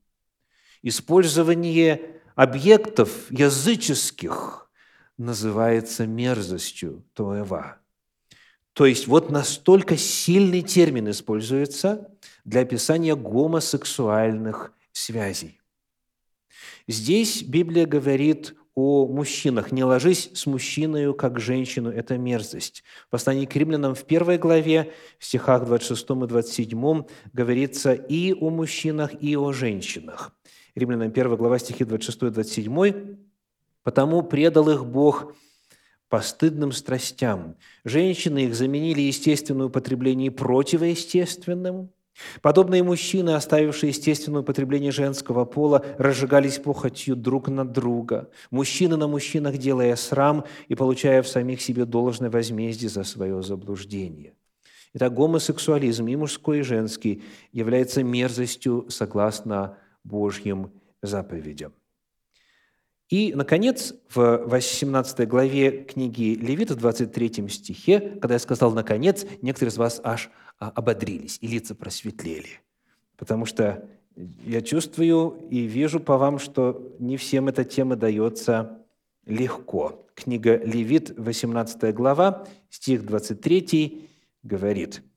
[0.82, 4.70] использование объектов языческих
[5.16, 7.78] называется мерзостью Тоева.
[8.74, 12.08] То есть вот настолько сильный термин используется
[12.44, 15.60] для описания гомосексуальных связей.
[16.86, 19.72] Здесь Библия говорит о мужчинах.
[19.72, 22.84] «Не ложись с мужчиной, как женщину»– это мерзость.
[23.08, 28.50] В послании к римлянам в первой главе, в стихах 26 и 27 говорится и о
[28.50, 30.32] мужчинах, и о женщинах.
[30.78, 33.16] Римлянам 1 глава стихи 26 и 27.
[33.82, 35.34] «Потому предал их Бог
[36.08, 37.56] постыдным страстям.
[37.84, 41.90] Женщины их заменили естественное употребление противоестественным.
[42.42, 48.30] Подобные мужчины, оставившие естественное употребление женского пола, разжигались похотью друг на друга.
[48.50, 54.34] Мужчины на мужчинах, делая срам и получая в самих себе должное возмездие за свое заблуждение.
[54.94, 59.76] Итак, гомосексуализм и мужской, и женский является мерзостью согласно
[60.08, 61.72] Божьим заповедям.
[63.08, 69.70] И, наконец, в 18 главе книги Левита, в 23 стихе, когда я сказал «наконец», некоторые
[69.70, 72.60] из вас аж а, ободрились, и лица просветлели.
[73.16, 73.88] Потому что
[74.44, 78.84] я чувствую и вижу по вам, что не всем эта тема дается
[79.24, 80.06] легко.
[80.14, 84.08] Книга Левит, 18 глава, стих 23
[84.42, 85.02] говорит–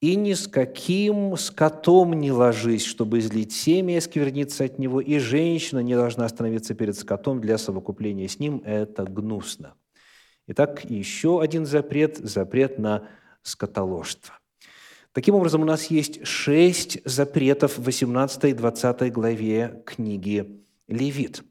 [0.00, 5.18] и ни с каким скотом не ложись, чтобы излить семя и скверниться от него, и
[5.18, 8.62] женщина не должна остановиться перед скотом для совокупления с ним.
[8.64, 9.74] Это гнусно.
[10.46, 13.08] Итак, еще один запрет– запрет на
[13.42, 14.38] скотоложство.
[15.12, 21.42] Таким образом, у нас есть шесть запретов в 18 и 20 главе книги Левит.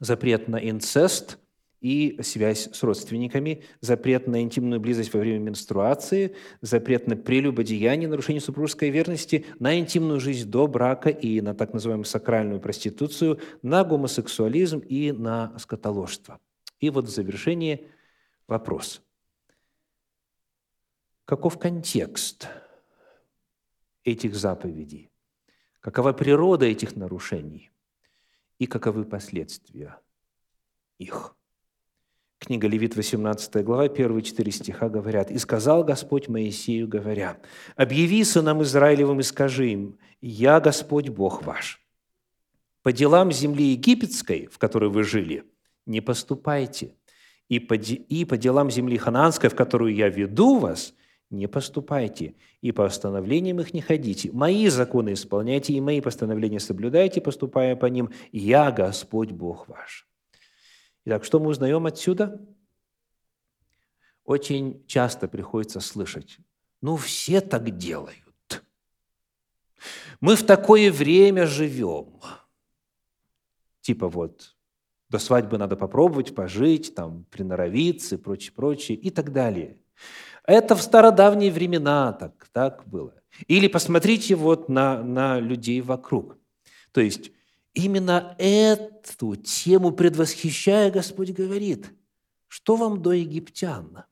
[0.00, 1.38] Запрет на инцест–
[1.84, 8.40] и связь с родственниками, запрет на интимную близость во время менструации, запрет на прелюбодеяние, нарушение
[8.40, 14.78] супружеской верности, на интимную жизнь до брака и на так называемую сакральную проституцию, на гомосексуализм
[14.78, 16.40] и на скотоложство.
[16.80, 17.86] И вот в завершение
[18.48, 19.02] вопрос.
[21.26, 22.48] Каков контекст
[24.04, 25.10] этих заповедей?
[25.80, 27.72] Какова природа этих нарушений?
[28.58, 30.00] И каковы последствия
[30.96, 31.36] их?
[32.44, 37.38] Книга Левит, 18 глава, первые четыре стиха говорят, «И сказал Господь Моисею, говоря,
[37.74, 41.80] «Объяви сынам Израилевым и скажи им, Я Господь Бог ваш.
[42.82, 45.44] По делам земли египетской, в которой вы жили,
[45.86, 46.92] не поступайте,
[47.48, 50.92] и по, и по делам земли хананской, в которую я веду вас,
[51.30, 54.30] не поступайте, и по постановлениям их не ходите.
[54.32, 58.10] Мои законы исполняйте, и мои постановления соблюдайте, поступая по ним.
[58.32, 60.06] Я Господь Бог ваш».
[61.06, 62.40] Итак, что мы узнаем отсюда?
[64.24, 66.38] Очень часто приходится слышать,
[66.80, 68.18] ну все так делают.
[70.20, 72.20] Мы в такое время живем.
[73.82, 74.56] Типа вот,
[75.10, 79.78] до свадьбы надо попробовать пожить, там, приноровиться и прочее, прочее, и так далее.
[80.46, 83.14] Это в стародавние времена так, так было.
[83.46, 86.38] Или посмотрите вот на, на людей вокруг.
[86.92, 87.30] То есть
[87.74, 91.90] Именно эту тему предвосхищая, Господь говорит,
[92.46, 94.04] что вам до египтян?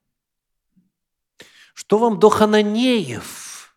[1.73, 3.75] Что вам до хананеев?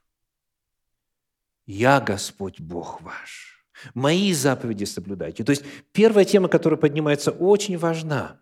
[1.66, 3.64] Я Господь Бог ваш.
[3.94, 5.44] Мои заповеди соблюдайте.
[5.44, 8.40] То есть первая тема, которая поднимается, очень важна.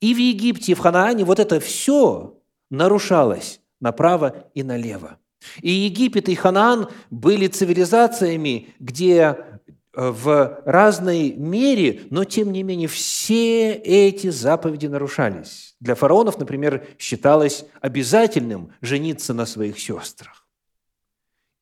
[0.00, 5.18] И в Египте, и в Ханаане вот это все нарушалось направо и налево.
[5.60, 9.55] И Египет, и Ханаан были цивилизациями, где
[9.96, 15.74] в разной мере, но тем не менее все эти заповеди нарушались.
[15.80, 20.46] Для фараонов, например, считалось обязательным жениться на своих сестрах.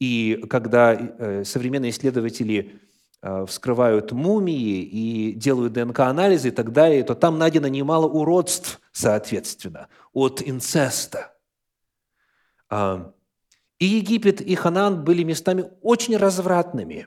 [0.00, 2.80] И когда э, современные исследователи
[3.22, 9.88] э, вскрывают мумии и делают ДНК-анализы и так далее, то там найдено немало уродств, соответственно,
[10.12, 11.36] от инцеста.
[12.68, 13.12] А,
[13.78, 17.06] и Египет, и Ханан были местами очень развратными.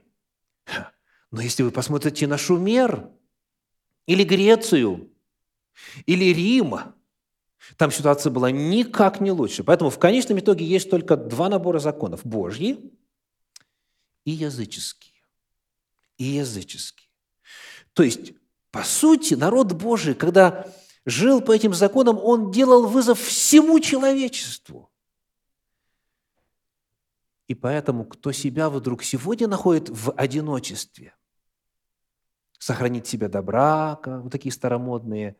[1.32, 3.10] Но если вы посмотрите на Шумер,
[4.06, 5.12] или Грецию,
[6.06, 6.76] или Рим,
[7.76, 9.64] там ситуация была никак не лучше.
[9.64, 12.80] Поэтому в конечном итоге есть только два набора законов– Божьи
[14.24, 15.14] и языческие.
[16.18, 17.10] И языческие.
[17.94, 18.34] То есть,
[18.72, 20.72] по сути, народ Божий, когда
[21.06, 24.90] жил по этим законам, он делал вызов всему человечеству.
[27.48, 31.17] И поэтому, кто себя вдруг сегодня находит в одиночестве,
[32.58, 35.36] сохранить себя до брака, вот такие старомодные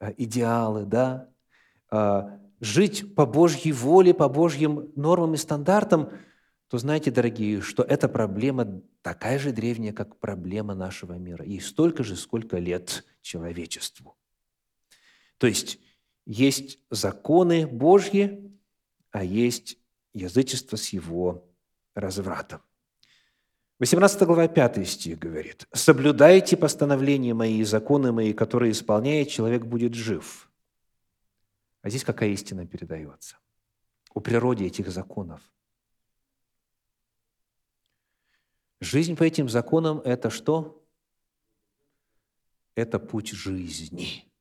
[0.00, 1.28] э, идеалы, да,
[1.90, 6.10] а, жить по Божьей воле, по Божьим нормам и стандартам,
[6.68, 11.44] то знаете, дорогие, что эта проблема такая же древняя, как проблема нашего мира.
[11.44, 14.16] И столько же, сколько лет человечеству.
[15.38, 15.78] То есть
[16.26, 18.52] есть законы Божьи,
[19.12, 19.78] а есть
[20.12, 21.48] язычество с его
[21.94, 22.60] развратом.
[23.78, 29.94] 18 глава, 5 стих говорит, «Соблюдайте постановления мои и законы мои, которые исполняет, человек будет
[29.94, 30.50] жив».
[31.82, 33.36] А здесь какая истина передается?
[34.12, 35.40] О природе этих законов.
[38.80, 40.84] Жизнь по этим законам– это что?
[42.74, 44.24] Это путь жизни–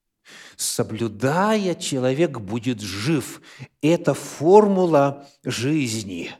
[0.55, 3.41] Соблюдая, человек будет жив.
[3.81, 6.31] Это формула жизни.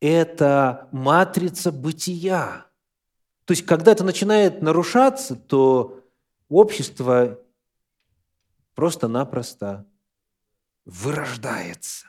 [0.00, 2.66] Это матрица бытия.
[3.44, 6.04] То есть, когда это начинает нарушаться, то
[6.48, 7.40] общество
[8.74, 9.86] просто-напросто
[10.84, 12.06] вырождается.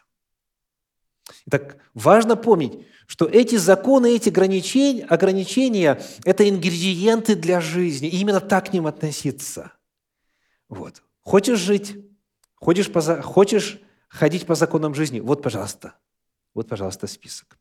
[1.46, 8.10] Итак, важно помнить, что эти законы, эти ограничения, ограничения– это ингредиенты для жизни.
[8.10, 9.72] И именно так к ним относиться–
[10.70, 11.04] вот.
[11.22, 11.98] Хочешь жить,
[12.56, 12.90] хочешь,
[13.24, 13.80] хочешь
[14.10, 15.94] ходить по законам жизни, вот, пожалуйста,
[16.54, 17.58] вот, пожалуйста, список.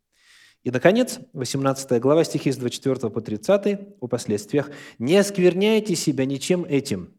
[0.64, 4.70] И, наконец, 18 глава, стихи с 24 по 30 о последствиях.
[4.98, 7.14] «Не оскверняйте себя ничем этим,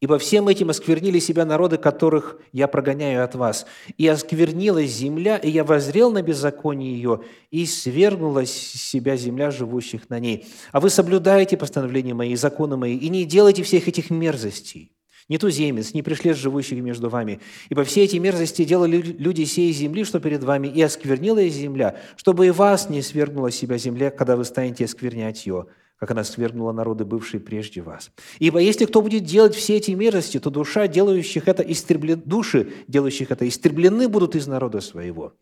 [0.00, 3.66] ибо всем этим осквернили себя народы, которых я прогоняю от вас.
[3.96, 10.10] И осквернилась земля, и я возрел на беззаконие ее, и свергнулась с себя земля живущих
[10.10, 10.46] на ней.
[10.72, 14.92] А вы соблюдаете постановления мои, законы мои, и не делайте всех этих мерзостей»
[15.30, 17.40] не туземец, не пришлец, живущих между вами.
[17.70, 22.48] Ибо все эти мерзости делали люди сей земли, что перед вами, и осквернила земля, чтобы
[22.48, 25.66] и вас не свергнула себя земля, когда вы станете осквернять ее,
[25.98, 28.10] как она свергнула народы, бывшие прежде вас.
[28.40, 32.20] Ибо если кто будет делать все эти мерзости, то душа делающих это истреблен...
[32.24, 35.34] души, делающих это, истреблены будут из народа своего.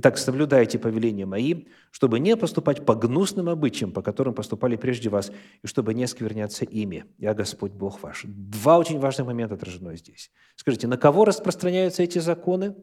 [0.00, 5.32] Итак, соблюдайте повеления мои, чтобы не поступать по гнусным обычаям, по которым поступали прежде вас,
[5.60, 7.04] и чтобы не скверняться ими.
[7.18, 8.22] Я Господь Бог ваш.
[8.24, 10.30] Два очень важных момента отражено здесь.
[10.54, 12.76] Скажите, на кого распространяются эти законы?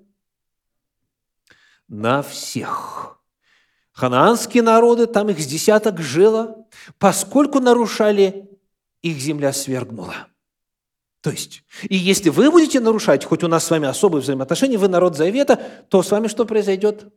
[1.87, 3.17] На всех.
[3.93, 6.67] Ханаанские народы, там их с десяток жило,
[6.99, 8.49] поскольку нарушали,
[9.01, 10.27] их земля свергнула.
[11.25, 14.89] То есть, и если вы будете нарушать, хоть у нас с вами особые взаимоотношения, вы
[14.89, 15.59] народ Завета,
[15.89, 17.07] то с вами что произойдет?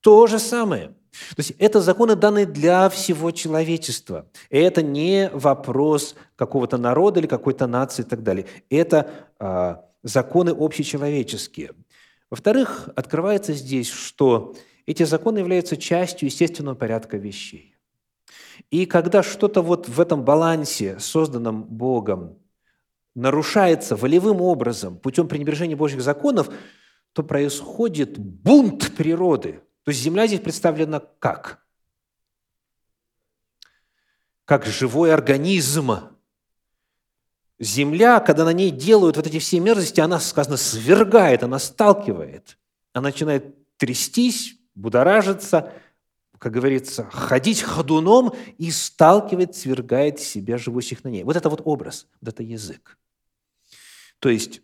[0.00, 0.90] То же самое.
[1.30, 4.30] То есть это законы данные для всего человечества.
[4.48, 8.46] Это не вопрос какого-то народа или какой-то нации и так далее.
[8.70, 11.72] Это а, законы общечеловеческие.
[12.30, 14.54] Во-вторых, открывается здесь, что
[14.86, 17.74] эти законы являются частью естественного порядка вещей.
[18.70, 22.38] И когда что-то вот в этом балансе, созданном Богом,
[23.20, 26.50] нарушается волевым образом путем пренебрежения Божьих законов,
[27.12, 29.60] то происходит бунт природы.
[29.84, 31.64] То есть земля здесь представлена как?
[34.44, 35.92] Как живой организм.
[37.58, 42.56] Земля, когда на ней делают вот эти все мерзости, она, сказано, свергает, она сталкивает.
[42.92, 45.72] Она начинает трястись, будоражиться,
[46.38, 51.24] как говорится, ходить ходуном и сталкивает, свергает себя живущих на ней.
[51.24, 52.96] Вот это вот образ, вот это язык.
[54.18, 54.62] То есть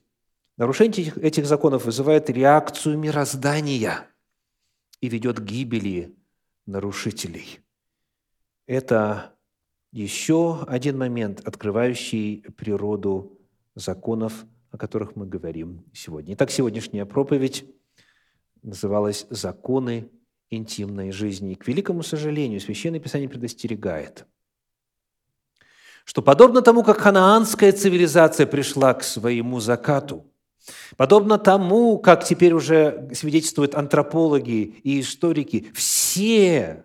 [0.57, 4.09] нарушение этих, законов вызывает реакцию мироздания
[5.01, 6.15] и ведет к гибели
[6.67, 7.61] нарушителей.
[8.67, 9.35] это
[9.93, 13.39] еще один момент, открывающий природу
[13.77, 16.35] законов, о которых мы говорим сегодня.
[16.35, 17.65] Итак, сегодняшняя проповедь
[18.63, 20.11] называлась «Законы
[20.51, 21.53] интимной жизни».
[21.53, 24.27] И, к великому сожалению, Священное Писание предостерегает,
[26.05, 30.27] что подобно тому, как ханаанская цивилизация пришла к своему закату,
[30.97, 36.85] подобно тому, как теперь уже свидетельствуют антропологи и историки, все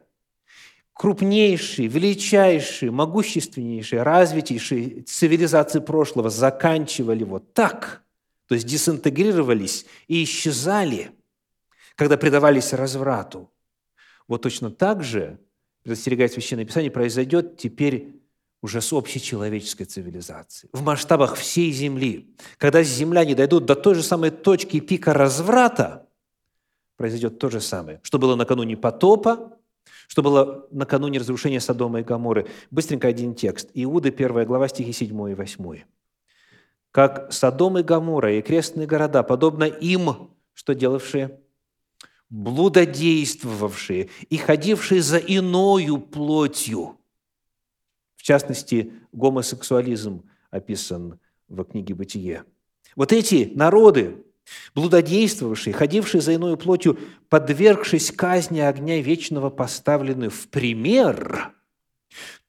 [0.93, 8.03] крупнейшие, величайшие, могущественнейшие, развитейшие цивилизации прошлого заканчивали вот так,
[8.47, 11.11] то есть дезинтегрировались и исчезали,
[11.95, 13.49] когда предавались разврату.
[14.27, 15.39] Вот точно так же,
[15.83, 18.18] предостерегает Священное Писание, произойдет теперь
[18.61, 22.35] уже с общечеловеческой цивилизацией, в масштабах всей Земли.
[22.57, 26.07] Когда земляне дойдут до той же самой точки пика разврата,
[26.97, 29.57] произойдет то же самое, что было накануне потопа,
[30.07, 32.47] что было накануне разрушения Содома и Гаморы.
[32.71, 33.69] Быстренько один текст.
[33.73, 35.83] Иуды, 1 глава, стихи 7 и 8.
[36.91, 41.39] «Как Содом и Гамора и крестные города, подобно им, что делавшие?
[42.29, 46.98] Блудодействовавшие и ходившие за иною плотью».
[48.19, 52.43] В частности, гомосексуализм описан в книге «Бытие».
[52.97, 54.17] Вот эти народы,
[54.75, 56.99] блудодействовавшие, ходившие за иную плотью,
[57.29, 61.53] подвергшись казни огня вечного, поставлены в пример,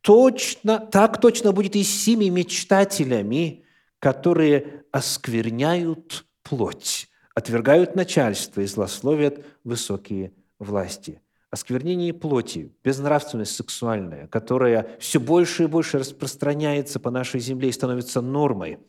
[0.01, 3.62] точно, так точно будет и с сими мечтателями,
[4.01, 11.21] которые оскверняют плоть, отвергают начальство и злословят высокие власти.
[11.51, 18.20] Осквернение плоти, безнравственность сексуальная, которая все больше и больше распространяется по нашей земле и становится
[18.20, 18.78] нормой–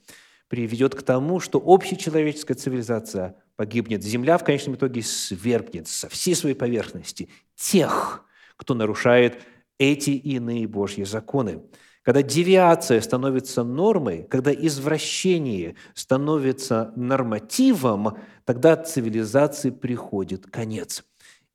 [0.51, 4.03] приведет к тому, что общечеловеческая цивилизация погибнет.
[4.03, 8.25] Земля в конечном итоге свергнет со всей своей поверхности тех,
[8.57, 9.41] кто нарушает
[9.77, 11.63] эти и иные Божьи законы.
[12.01, 21.05] Когда девиация становится нормой, когда извращение становится нормативом, тогда цивилизации приходит конец.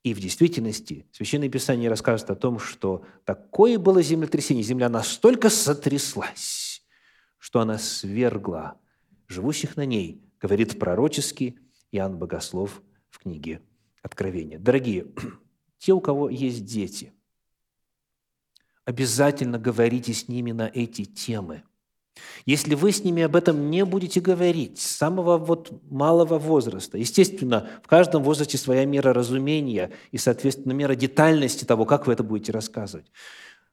[0.07, 6.81] И в действительности Священное Писание рассказывает о том, что такое было землетрясение, земля настолько сотряслась,
[7.37, 8.79] что она свергла
[9.27, 11.59] живущих на ней, говорит пророческий
[11.91, 13.61] Иоанн Богослов в книге
[14.01, 14.57] Откровения.
[14.59, 15.07] Дорогие,
[15.77, 17.11] те, у кого есть дети,
[18.85, 21.63] обязательно говорите с ними на эти темы.
[22.45, 27.69] Если вы с ними об этом не будете говорить с самого вот малого возраста, естественно,
[27.83, 32.51] в каждом возрасте своя мера разумения и, соответственно, мера детальности того, как вы это будете
[32.51, 33.11] рассказывать.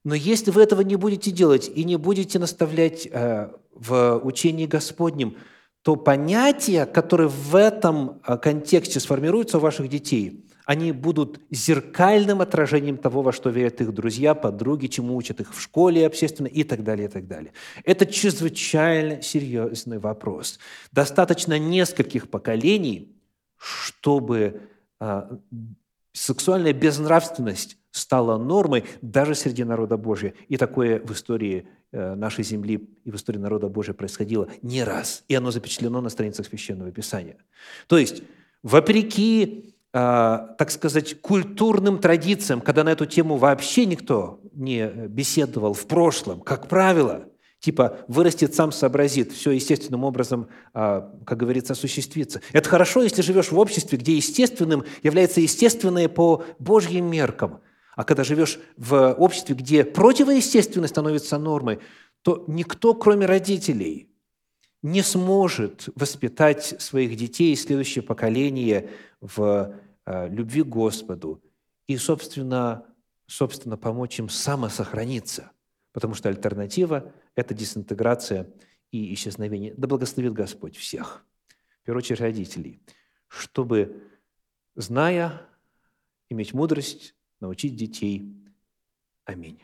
[0.04, 5.36] Но если вы этого не будете делать и не будете наставлять э, в учении Господнем,
[5.82, 12.96] то понятия, которые в этом э, контексте сформируются у ваших детей, они будут зеркальным отражением
[12.96, 16.82] того, во что верят их друзья, подруги, чему учат их в школе общественно и так
[16.82, 17.52] далее, и так далее.
[17.84, 20.58] Это чрезвычайно серьезный вопрос.
[20.92, 23.14] Достаточно нескольких поколений,
[23.56, 24.62] чтобы
[25.00, 25.36] э,
[26.12, 30.34] сексуальная безнравственность стала нормой даже среди народа Божия.
[30.48, 35.24] И такое в истории э, нашей земли и в истории народа Божия происходило не раз.
[35.28, 37.36] И оно запечатлено на страницах Священного Писания.
[37.86, 38.22] То есть,
[38.62, 46.40] вопреки, так сказать, культурным традициям, когда на эту тему вообще никто не беседовал в прошлом,
[46.40, 47.26] как правило–
[47.64, 52.42] Типа вырастет, сам сообразит, все естественным образом, а, как говорится, осуществится.
[52.52, 57.60] Это хорошо, если живешь в обществе, где естественным является естественное по Божьим меркам.
[57.96, 61.78] А когда живешь в обществе, где противоестественное становится нормой,
[62.20, 64.10] то никто, кроме родителей,
[64.82, 68.90] не сможет воспитать своих детей и следующее поколение
[69.22, 69.72] в
[70.06, 71.42] любви к Господу
[71.86, 72.86] и, собственно,
[73.26, 75.52] собственно, помочь им самосохраниться.
[75.92, 78.50] Потому что альтернатива– это дезинтеграция
[78.90, 79.74] и исчезновение.
[79.76, 81.24] Да благословит Господь всех,
[81.82, 82.80] в первую очередь родителей,
[83.28, 84.02] чтобы,
[84.74, 85.42] зная,
[86.28, 88.34] иметь мудрость, научить детей.
[89.24, 89.62] Аминь.